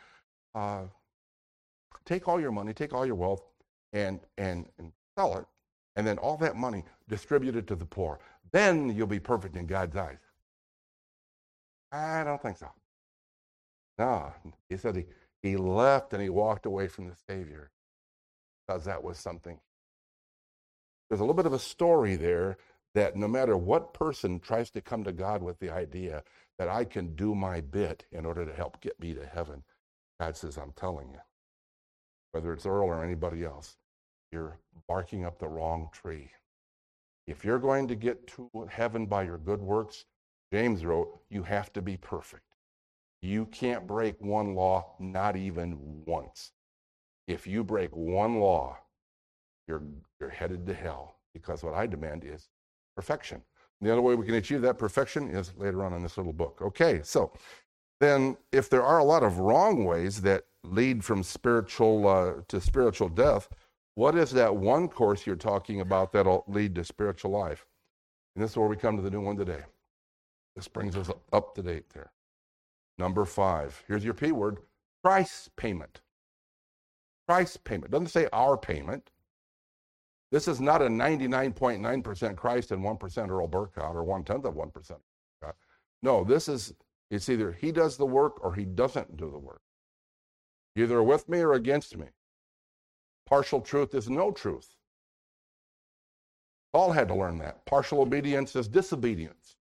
[0.54, 0.82] Uh,
[2.04, 3.44] take all your money, take all your wealth,
[3.94, 5.46] and, and, and sell it,
[5.96, 8.20] and then all that money distributed to the poor.
[8.52, 10.18] Then you'll be perfect in God's eyes.
[11.90, 12.68] I don't think so.
[13.98, 14.32] No,
[14.68, 15.04] he said he,
[15.42, 17.70] he left and he walked away from the Savior
[18.66, 19.58] because that was something.
[21.08, 22.56] There's a little bit of a story there
[22.94, 26.22] that no matter what person tries to come to God with the idea
[26.58, 29.62] that I can do my bit in order to help get me to heaven,
[30.20, 31.20] God says, I'm telling you,
[32.32, 33.76] whether it's Earl or anybody else,
[34.32, 36.30] you're barking up the wrong tree.
[37.26, 40.06] If you're going to get to heaven by your good works,
[40.52, 42.42] James wrote, you have to be perfect.
[43.20, 46.52] You can't break one law, not even once.
[47.28, 48.76] If you break one law,
[49.68, 49.82] you're,
[50.18, 52.48] you're headed to hell because what I demand is
[52.96, 53.42] perfection.
[53.80, 56.60] The other way we can achieve that perfection is later on in this little book.
[56.62, 57.32] Okay, so
[58.00, 62.60] then if there are a lot of wrong ways that lead from spiritual uh, to
[62.60, 63.48] spiritual death,
[63.94, 67.66] what is that one course you're talking about that'll lead to spiritual life?
[68.34, 69.62] And this is where we come to the new one today.
[70.56, 72.12] This brings us up to date there.
[72.98, 73.82] Number five.
[73.86, 74.58] Here's your P word
[75.02, 76.00] price payment.
[77.26, 77.90] Price payment.
[77.90, 79.10] Doesn't say our payment.
[80.30, 84.92] This is not a 99.9% Christ and 1% Earl Burkout or one tenth of 1%.
[86.02, 86.74] No, this is,
[87.10, 89.60] it's either he does the work or he doesn't do the work.
[90.74, 92.06] Either with me or against me.
[93.26, 94.76] Partial truth is no truth.
[96.72, 97.64] Paul had to learn that.
[97.66, 99.56] Partial obedience is disobedience.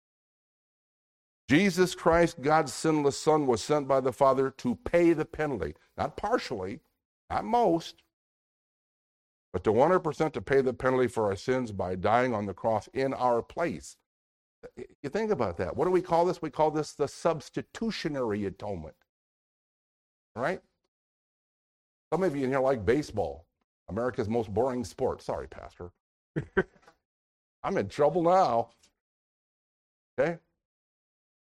[1.49, 6.17] Jesus Christ, God's sinless Son, was sent by the Father to pay the penalty, not
[6.17, 6.81] partially,
[7.31, 8.03] not most,
[9.53, 12.89] but to 100% to pay the penalty for our sins by dying on the cross
[12.93, 13.97] in our place.
[15.03, 15.77] You think about that.
[15.77, 16.43] What do we call this?
[16.43, 18.97] We call this the substitutionary atonement.
[20.35, 20.61] Right?
[22.13, 23.47] Some of you in here like baseball,
[23.89, 25.23] America's most boring sport.
[25.23, 25.91] Sorry, Pastor.
[27.63, 28.71] I'm in trouble now.
[30.19, 30.39] Okay?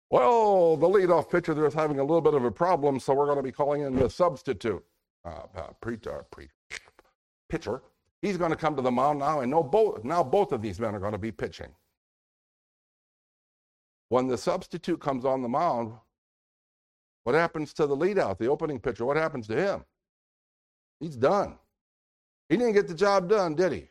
[0.09, 3.25] Well, the leadoff pitcher there is having a little bit of a problem, so we're
[3.25, 4.83] going to be calling in the substitute
[5.23, 6.49] uh, uh, pre, uh, pre,
[7.47, 7.83] pitcher.
[8.21, 10.79] He's going to come to the mound now, and no, both, now both of these
[10.79, 11.69] men are going to be pitching.
[14.09, 15.93] When the substitute comes on the mound,
[17.23, 19.05] what happens to the leadout, the opening pitcher?
[19.05, 19.85] What happens to him?
[20.99, 21.57] He's done.
[22.49, 23.87] He didn't get the job done, did he?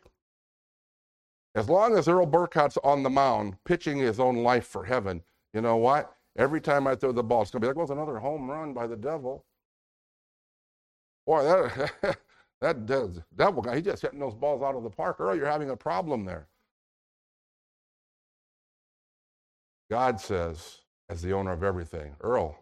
[1.55, 5.61] As long as Earl Burkout's on the mound, pitching his own life for heaven, you
[5.61, 6.15] know what?
[6.37, 8.49] Every time I throw the ball, it's going to be like, well, it's another home
[8.49, 9.45] run by the devil.
[11.25, 12.17] Boy, that,
[12.61, 12.85] that
[13.35, 15.19] devil guy, he just hitting those balls out of the park.
[15.19, 16.47] Earl, you're having a problem there.
[19.89, 22.57] God says, as the owner of everything, Earl,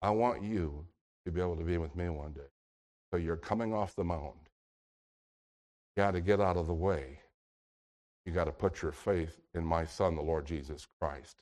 [0.00, 0.86] I want you
[1.28, 2.50] to be able to be with me one day.
[3.10, 4.48] So you're coming off the mound.
[5.96, 7.20] You got to get out of the way
[8.28, 11.38] you got to put your faith in my son, the Lord Jesus Christ.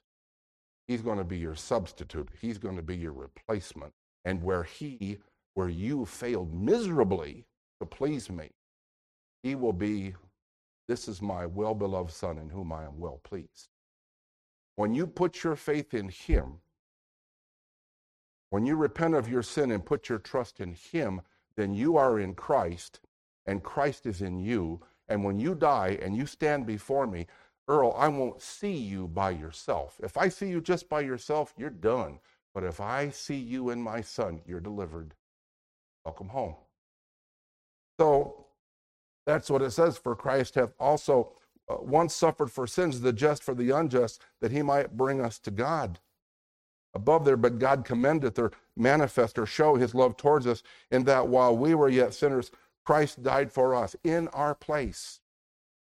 [0.87, 2.29] He's going to be your substitute.
[2.41, 3.93] He's going to be your replacement.
[4.25, 5.19] And where he,
[5.55, 7.45] where you failed miserably
[7.81, 8.51] to please me,
[9.43, 10.15] he will be,
[10.87, 13.67] this is my well beloved son in whom I am well pleased.
[14.77, 16.61] When you put your faith in him,
[18.51, 21.21] when you repent of your sin and put your trust in him,
[21.57, 23.01] then you are in Christ
[23.47, 27.27] and Christ is in you and when you die and you stand before me,
[27.69, 29.99] Earl, I won't see you by yourself.
[30.03, 32.21] If I see you just by yourself, you're done.
[32.55, 35.15] But if I see you in my son, you're delivered.
[36.05, 36.55] Welcome home.
[37.99, 38.47] So
[39.27, 39.99] that's what it says.
[39.99, 41.33] For Christ hath also
[41.69, 45.39] uh, once suffered for sins, the just for the unjust, that he might bring us
[45.41, 45.99] to God.
[46.97, 51.29] Above there, but God commendeth or manifest or show his love towards us in that
[51.29, 52.51] while we were yet sinners,
[52.87, 55.21] Christ died for us in our place.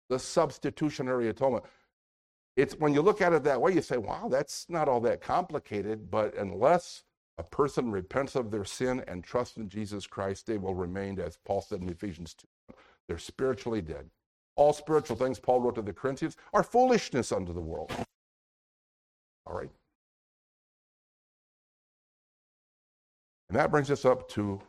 [0.09, 1.65] The substitutionary atonement.
[2.57, 5.21] It's when you look at it that way, you say, wow, that's not all that
[5.21, 6.11] complicated.
[6.11, 7.03] But unless
[7.37, 11.37] a person repents of their sin and trusts in Jesus Christ, they will remain, as
[11.45, 12.75] Paul said in Ephesians 2,
[13.07, 14.09] they're spiritually dead.
[14.55, 17.93] All spiritual things, Paul wrote to the Corinthians, are foolishness unto the world.
[19.45, 19.71] All right?
[23.49, 24.61] And that brings us up to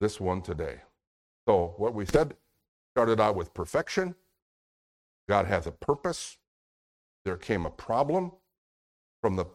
[0.00, 0.80] this one today.
[1.48, 2.36] So, what we said
[2.94, 4.14] started out with perfection.
[5.28, 6.38] God has a purpose.
[7.24, 8.32] There came a problem.
[9.22, 9.46] From the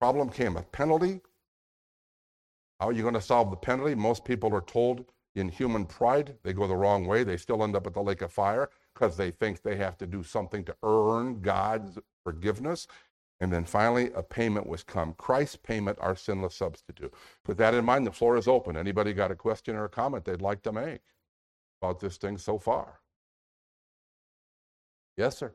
[0.00, 1.20] problem came a penalty.
[2.80, 3.94] How are you going to solve the penalty?
[3.94, 7.24] Most people are told in human pride, they go the wrong way.
[7.24, 10.06] They still end up at the lake of fire because they think they have to
[10.06, 12.86] do something to earn God's forgiveness.
[13.40, 15.14] And then finally, a payment was come.
[15.14, 17.14] Christ's payment, our sinless substitute.
[17.46, 18.76] With that in mind, the floor is open.
[18.76, 21.02] Anybody got a question or a comment they'd like to make?
[21.80, 23.00] about this thing so far.
[25.16, 25.54] Yes, sir.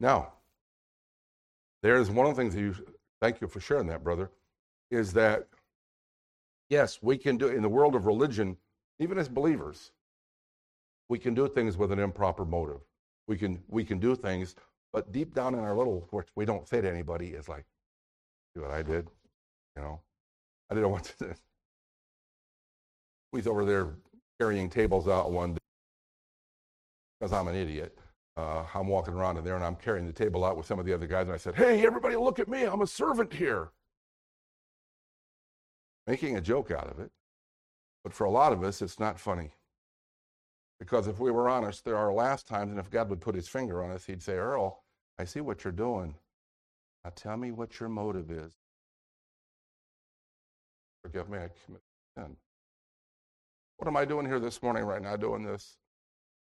[0.00, 0.32] Now,
[1.82, 2.74] there's one of the things you,
[3.20, 4.30] thank you for sharing that, brother,
[4.90, 5.46] is that,
[6.70, 8.56] yes, we can do, in the world of religion,
[8.98, 9.92] even as believers,
[11.08, 12.80] we can do things with an improper motive.
[13.26, 14.54] We can, we can do things,
[14.92, 17.64] but deep down in our little, which we don't fit anybody, is like,
[18.54, 19.08] see what I did?
[19.76, 20.00] You know,
[20.70, 21.34] I didn't want to.
[23.32, 23.94] Was over there
[24.40, 25.58] carrying tables out one day
[27.20, 27.98] because I'm an idiot
[28.38, 30.86] uh, I'm walking around in there and I'm carrying the table out with some of
[30.86, 32.62] the other guys, and I said, Hey, everybody, look at me.
[32.62, 33.70] I'm a servant here.
[36.06, 37.10] Making a joke out of it.
[38.04, 39.50] But for a lot of us, it's not funny.
[40.78, 43.48] Because if we were honest, there are last times, and if God would put his
[43.48, 44.84] finger on us, he'd say, Earl,
[45.18, 46.14] I see what you're doing.
[47.04, 48.52] Now tell me what your motive is.
[51.02, 51.82] Forgive me, I commit
[52.16, 52.36] sin.
[53.78, 55.76] What am I doing here this morning right now doing this?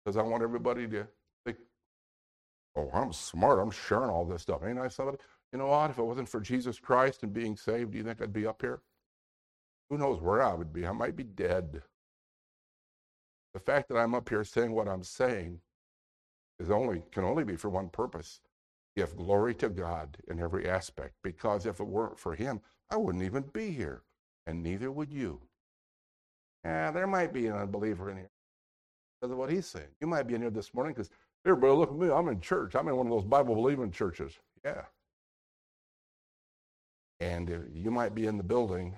[0.02, 1.06] Because I want everybody to
[2.76, 3.58] Oh, I'm smart.
[3.58, 4.62] I'm sharing all this stuff.
[4.64, 5.18] Ain't I somebody?
[5.52, 5.90] You know what?
[5.90, 8.62] If it wasn't for Jesus Christ and being saved, do you think I'd be up
[8.62, 8.80] here?
[9.90, 10.86] Who knows where I would be?
[10.86, 11.82] I might be dead.
[13.52, 15.60] The fact that I'm up here saying what I'm saying
[16.58, 18.40] is only can only be for one purpose.
[18.96, 21.14] Give glory to God in every aspect.
[21.22, 24.02] Because if it weren't for him, I wouldn't even be here.
[24.46, 25.40] And neither would you.
[26.64, 28.30] Yeah, there might be an unbeliever in here
[29.20, 29.88] because of what he's saying.
[30.00, 31.10] You might be in here this morning because
[31.44, 32.10] Everybody, look at me.
[32.10, 32.74] I'm in church.
[32.74, 34.32] I'm in one of those Bible believing churches.
[34.64, 34.82] Yeah.
[37.20, 38.96] And you might be in the building,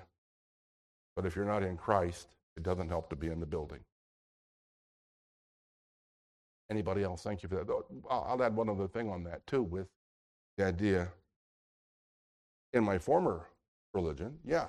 [1.16, 3.80] but if you're not in Christ, it doesn't help to be in the building.
[6.70, 7.22] Anybody else?
[7.22, 7.70] Thank you for that.
[8.10, 9.88] I'll add one other thing on that too with
[10.56, 11.08] the idea.
[12.72, 13.48] In my former
[13.92, 14.66] religion, yeah,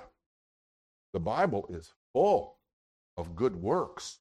[1.12, 2.58] the Bible is full
[3.16, 4.18] of good works.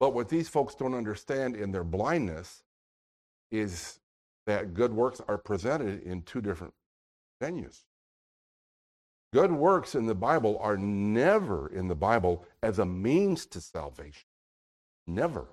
[0.00, 2.64] But what these folks don't understand in their blindness
[3.52, 4.00] is
[4.46, 6.72] that good works are presented in two different
[7.40, 7.82] venues.
[9.32, 14.26] Good works in the Bible are never in the Bible as a means to salvation.
[15.06, 15.46] Never.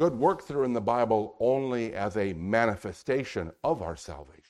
[0.00, 4.42] Good works are in the Bible only as a manifestation of our salvation.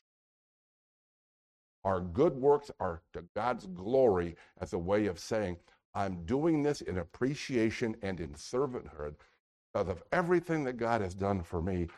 [1.84, 5.56] Our good works are to God's glory as a way of saying,
[5.94, 9.14] I'm doing this in appreciation and in servanthood
[9.72, 11.88] because of everything that God has done for me.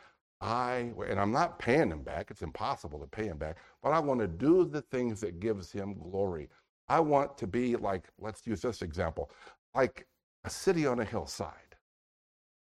[0.40, 2.30] I and I'm not paying him back.
[2.30, 5.72] It's impossible to pay him back, but I want to do the things that gives
[5.72, 6.48] him glory.
[6.88, 9.30] I want to be like let's use this example,
[9.74, 10.06] like
[10.44, 11.52] a city on a hillside.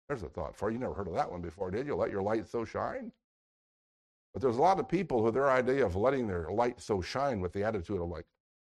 [0.07, 0.75] There's a thought for you.
[0.75, 1.95] You never heard of that one before, did you?
[1.95, 3.11] Let your light so shine.
[4.33, 7.39] But there's a lot of people who their idea of letting their light so shine
[7.39, 8.25] with the attitude of like,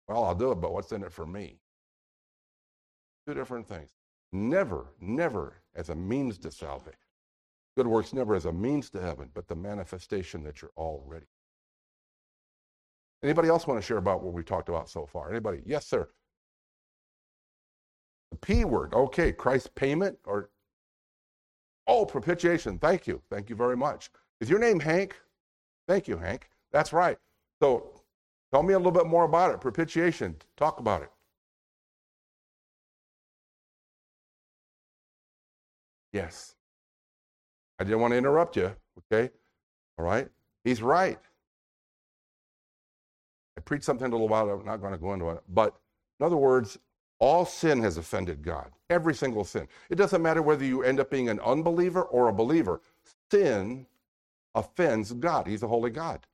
[0.08, 1.58] well, I'll do it, but what's in it for me?
[3.26, 3.90] Two different things.
[4.32, 6.96] Never, never as a means to salvation.
[7.76, 11.26] Good works never as a means to heaven, but the manifestation that you're already.
[13.22, 15.30] Anybody else want to share about what we talked about so far?
[15.30, 15.62] Anybody?
[15.66, 16.08] Yes, sir.
[18.30, 18.94] The P word.
[18.94, 20.50] Okay, Christ's payment or
[21.86, 22.78] oh, propitiation.
[22.78, 23.20] Thank you.
[23.30, 24.10] Thank you very much.
[24.40, 25.16] Is your name Hank?
[25.86, 26.48] Thank you, Hank.
[26.72, 27.18] That's right.
[27.60, 27.90] So
[28.52, 29.60] tell me a little bit more about it.
[29.60, 30.36] Propitiation.
[30.56, 31.10] Talk about it.
[36.12, 36.54] Yes.
[37.78, 38.74] I didn't want to interrupt you,
[39.12, 39.30] okay?
[39.98, 40.28] All right?
[40.64, 41.18] He's right.
[43.56, 45.40] I preached something a little while I'm not going to go into it.
[45.48, 45.74] But
[46.18, 46.78] in other words,
[47.18, 48.70] all sin has offended God.
[48.88, 49.68] Every single sin.
[49.88, 52.80] It doesn't matter whether you end up being an unbeliever or a believer.
[53.30, 53.86] Sin
[54.54, 55.46] offends God.
[55.46, 56.26] He's a holy God.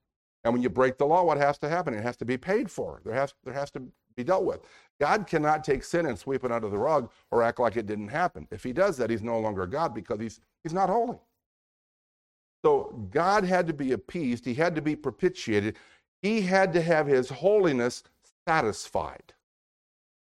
[0.43, 1.93] And when you break the law, what has to happen?
[1.93, 3.01] It has to be paid for.
[3.03, 3.83] There has, there has to
[4.17, 4.59] be dealt with.
[4.99, 8.09] God cannot take sin and sweep it under the rug or act like it didn't
[8.09, 8.47] happen.
[8.51, 11.19] If he does that, he's no longer God because he's, he's not holy.
[12.65, 15.77] So God had to be appeased, he had to be propitiated,
[16.23, 18.03] he had to have his holiness
[18.47, 19.33] satisfied.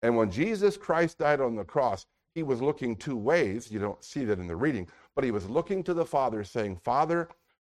[0.01, 2.05] And when Jesus Christ died on the cross,
[2.35, 3.71] he was looking two ways.
[3.71, 6.79] You don't see that in the reading, but he was looking to the Father, saying,
[6.83, 7.29] Father,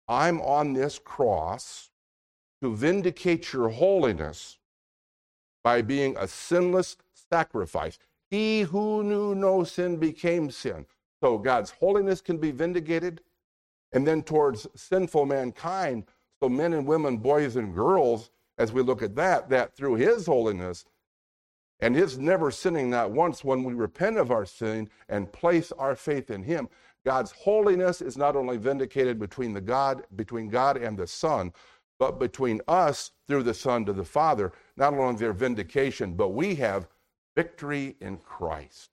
[0.07, 1.89] I'm on this cross
[2.61, 4.57] to vindicate your holiness
[5.65, 6.95] by being a sinless
[7.31, 7.97] sacrifice.
[8.29, 10.85] He who knew no sin became sin.
[11.23, 13.21] So God's holiness can be vindicated.
[13.91, 16.05] And then towards sinful mankind,
[16.39, 20.27] so men and women, boys and girls, as we look at that, that through his
[20.27, 20.85] holiness
[21.79, 25.95] and his never sinning not once, when we repent of our sin and place our
[25.95, 26.69] faith in him,
[27.03, 31.51] God's holiness is not only vindicated between the God, between God and the Son,
[31.97, 34.51] but between us through the Son to the Father.
[34.77, 36.87] Not only their vindication, but we have
[37.35, 38.89] victory in Christ.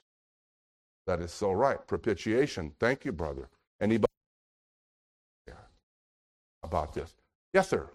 [1.07, 1.85] That is so right.
[1.87, 2.73] Propitiation.
[2.79, 3.49] Thank you, brother.
[3.81, 4.07] Anybody
[6.63, 7.15] about this?
[7.53, 7.91] Yes, sir.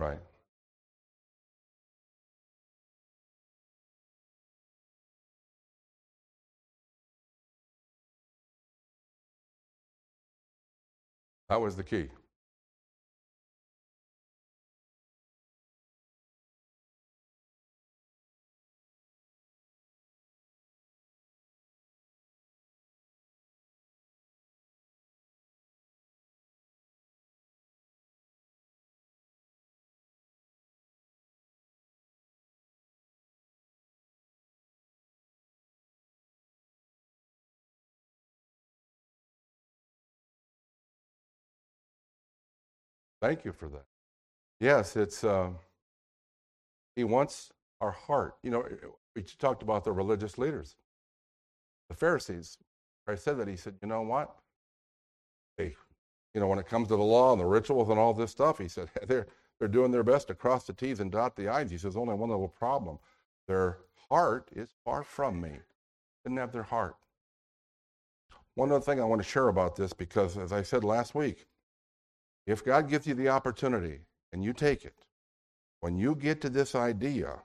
[0.00, 0.18] Right.
[11.50, 12.08] That was the key.
[43.20, 43.84] Thank you for that.
[44.60, 45.50] Yes, it's uh,
[46.96, 47.50] he wants
[47.80, 48.36] our heart.
[48.42, 48.64] You know,
[49.14, 50.76] we talked about the religious leaders,
[51.88, 52.58] the Pharisees.
[53.06, 54.36] I said that he said, you know what?
[55.58, 55.74] They,
[56.34, 58.58] you know, when it comes to the law and the rituals and all this stuff,
[58.58, 59.26] he said they're
[59.58, 61.70] they're doing their best to cross the T's and dot the I's.
[61.70, 62.98] He says only one little problem:
[63.46, 65.52] their heart is far from me.
[66.24, 66.96] Didn't have their heart.
[68.54, 71.46] One other thing I want to share about this, because as I said last week,
[72.46, 74.00] if God gives you the opportunity
[74.32, 75.04] and you take it,
[75.80, 77.42] when you get to this idea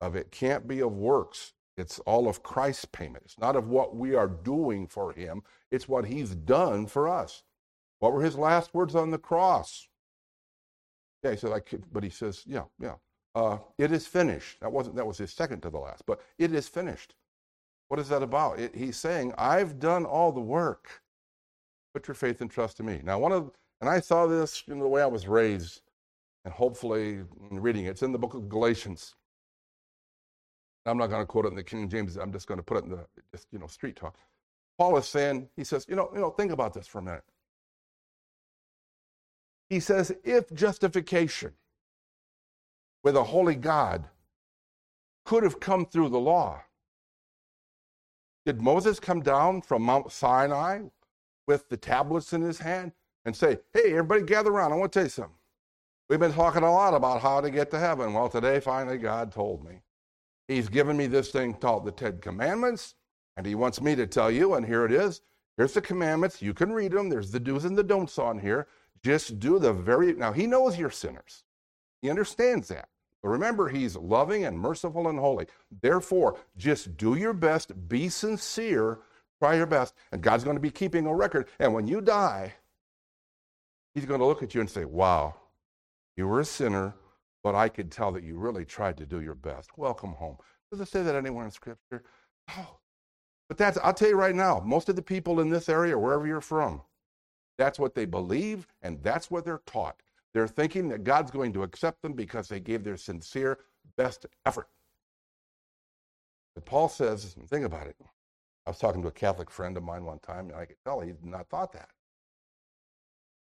[0.00, 3.24] of it can't be of works, it's all of Christ's payment.
[3.24, 7.42] It's not of what we are doing for him, it's what he's done for us.
[8.00, 9.88] What were his last words on the cross?
[11.22, 11.60] Yeah, he said, I
[11.92, 12.94] but he says, yeah, yeah.
[13.34, 14.60] Uh, it is finished.
[14.60, 17.14] That wasn't that was his second to the last, but it is finished.
[17.88, 18.58] What is that about?
[18.58, 21.02] It, he's saying, I've done all the work.
[21.94, 23.00] Put your faith and trust in me.
[23.02, 23.50] Now, one of
[23.80, 25.82] and I saw this in the way I was raised,
[26.44, 27.20] and hopefully
[27.50, 27.90] in reading it.
[27.90, 29.14] It's in the book of Galatians.
[30.86, 32.16] I'm not going to quote it in the King James.
[32.16, 34.16] I'm just going to put it in the just you know street talk.
[34.78, 37.24] Paul is saying, he says, you know, you know, think about this for a minute.
[39.68, 41.52] He says, if justification
[43.02, 44.04] with a holy God
[45.24, 46.62] could have come through the law,
[48.46, 50.82] did Moses come down from Mount Sinai
[51.46, 52.92] with the tablets in his hand?
[53.24, 54.72] And say, hey, everybody gather around.
[54.72, 55.34] I want to tell you something.
[56.08, 58.14] We've been talking a lot about how to get to heaven.
[58.14, 59.82] Well, today, finally, God told me.
[60.46, 62.94] He's given me this thing called the Ten Commandments,
[63.36, 65.20] and He wants me to tell you, and here it is.
[65.58, 66.40] Here's the commandments.
[66.40, 67.10] You can read them.
[67.10, 68.68] There's the do's and the don'ts on here.
[69.04, 70.14] Just do the very.
[70.14, 71.44] Now, He knows you're sinners,
[72.00, 72.88] He understands that.
[73.22, 75.46] But remember, He's loving and merciful and holy.
[75.82, 79.00] Therefore, just do your best, be sincere,
[79.40, 81.48] try your best, and God's going to be keeping a record.
[81.58, 82.54] And when you die,
[83.98, 85.34] He's going to look at you and say, Wow,
[86.16, 86.94] you were a sinner,
[87.42, 89.76] but I could tell that you really tried to do your best.
[89.76, 90.36] Welcome home.
[90.70, 92.04] Does it say that anywhere in Scripture?
[92.56, 92.78] Oh.
[93.48, 96.28] But that's, I'll tell you right now, most of the people in this area, wherever
[96.28, 96.80] you're from,
[97.56, 100.00] that's what they believe and that's what they're taught.
[100.32, 103.58] They're thinking that God's going to accept them because they gave their sincere
[103.96, 104.68] best effort.
[106.54, 107.96] But Paul says, think about it.
[108.64, 111.00] I was talking to a Catholic friend of mine one time, and I could tell
[111.00, 111.88] he had not thought that.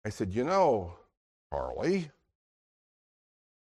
[0.05, 0.95] I said, You know,
[1.53, 2.11] Charlie,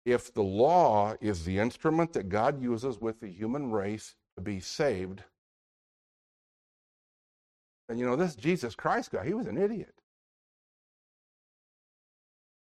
[0.05, 4.59] if the law is the instrument that God uses with the human race to be
[4.59, 5.23] saved,
[7.87, 9.93] then you know, this Jesus Christ guy, he was an idiot.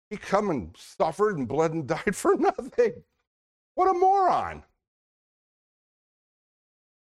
[0.09, 3.03] He come and suffered and bled and died for nothing.
[3.75, 4.63] What a moron.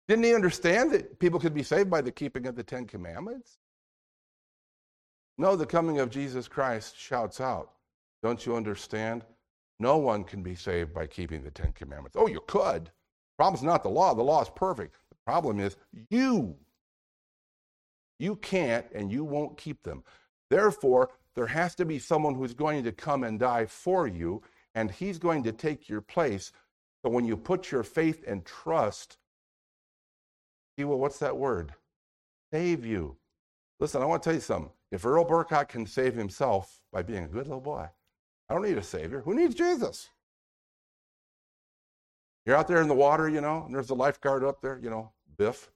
[0.07, 3.60] Didn't he understand that people could be saved by the keeping of the Ten Commandments?
[5.41, 7.71] No, the coming of Jesus Christ shouts out,
[8.23, 9.25] Don't you understand?
[9.79, 12.15] No one can be saved by keeping the Ten Commandments.
[12.15, 12.85] Oh, you could.
[12.85, 12.91] The
[13.39, 14.13] problem's not the law.
[14.13, 14.97] The law is perfect.
[15.09, 15.79] The problem is
[16.11, 16.57] you.
[18.19, 20.05] You can't and you won't keep them.
[20.51, 24.43] Therefore, there has to be someone who's going to come and die for you,
[24.75, 26.53] and he's going to take your place.
[27.03, 29.17] So when you put your faith and trust,
[30.77, 31.73] he will, what's that word?
[32.53, 33.17] Save you.
[33.81, 34.71] Listen, I want to tell you something.
[34.93, 37.89] If Earl Burkott can save himself by being a good little boy,
[38.49, 39.23] I don't need a savior.
[39.23, 40.11] Who needs Jesus?
[42.45, 44.91] You're out there in the water, you know, and there's a lifeguard up there, you
[44.91, 45.71] know, Biff,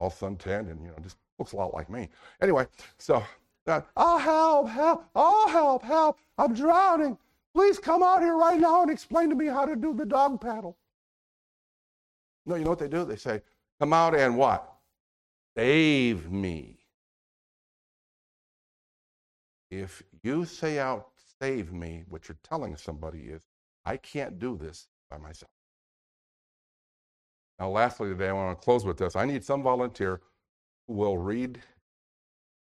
[0.00, 2.08] all suntanned and, you know, just looks a lot like me.
[2.40, 2.66] Anyway,
[2.98, 3.22] so,
[3.66, 7.16] uh, oh, help, help, oh, help, help, I'm drowning.
[7.54, 10.40] Please come out here right now and explain to me how to do the dog
[10.40, 10.76] paddle.
[12.46, 13.04] No, you know what they do?
[13.04, 13.42] They say,
[13.78, 14.72] come out and what?
[15.56, 16.73] Save me.
[19.80, 21.08] If you say out,
[21.40, 23.42] save me, what you're telling somebody is,
[23.84, 25.50] I can't do this by myself.
[27.58, 29.16] Now, lastly, today, I want to close with this.
[29.16, 30.20] I need some volunteer
[30.86, 31.60] who will read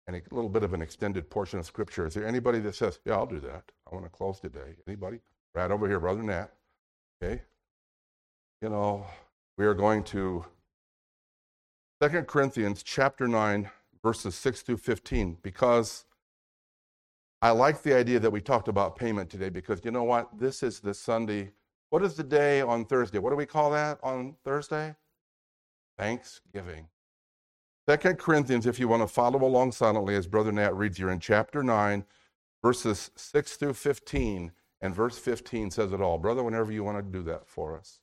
[0.07, 2.05] and a little bit of an extended portion of Scripture.
[2.05, 3.63] Is there anybody that says, Yeah, I'll do that?
[3.89, 4.75] I want to close today.
[4.87, 5.19] Anybody?
[5.55, 6.49] Right over here, Brother Nat.
[7.21, 7.41] Okay.
[8.61, 9.05] You know,
[9.57, 10.45] we are going to
[12.01, 13.69] 2 Corinthians chapter 9,
[14.03, 16.05] verses 6 through 15, because
[17.43, 20.29] I like the idea that we talked about payment today because you know what?
[20.39, 21.51] This is the Sunday.
[21.89, 23.19] What is the day on Thursday?
[23.19, 24.95] What do we call that on Thursday?
[25.99, 26.87] Thanksgiving.
[27.85, 31.19] Second Corinthians, if you want to follow along silently as Brother Nat reads here in
[31.19, 32.05] chapter 9,
[32.63, 36.17] verses 6 through 15, and verse 15 says it all.
[36.17, 37.99] Brother, whenever you want to do that for us.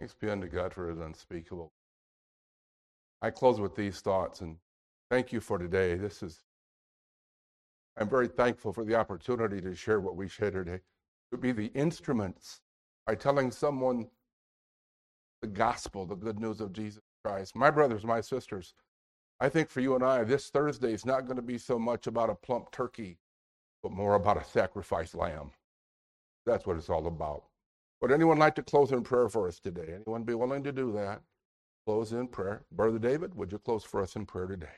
[0.00, 1.72] Thanks be unto God for his unspeakable.
[3.20, 4.56] I close with these thoughts and
[5.10, 5.94] thank you for today.
[5.94, 6.38] This is,
[7.98, 10.80] I'm very thankful for the opportunity to share what we share today,
[11.32, 12.62] to be the instruments
[13.06, 14.06] by telling someone
[15.42, 17.54] the gospel, the good news of Jesus Christ.
[17.54, 18.72] My brothers, my sisters,
[19.38, 22.06] I think for you and I, this Thursday is not going to be so much
[22.06, 23.18] about a plump turkey,
[23.82, 25.50] but more about a sacrificed lamb.
[26.46, 27.44] That's what it's all about.
[28.00, 29.94] Would anyone like to close in prayer for us today?
[29.94, 31.22] Anyone be willing to do that?
[31.86, 32.64] Close in prayer.
[32.72, 34.68] Brother David, would you close for us in prayer today?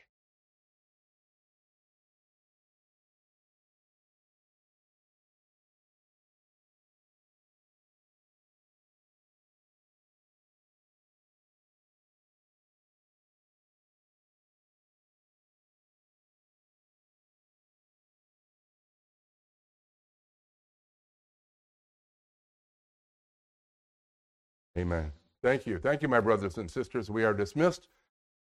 [24.77, 25.11] Amen.
[25.43, 25.79] Thank you.
[25.79, 27.09] Thank you, my brothers and sisters.
[27.09, 27.87] We are dismissed.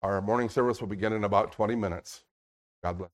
[0.04, 2.24] Our morning service will begin in about 20 minutes.
[2.84, 3.12] God bless.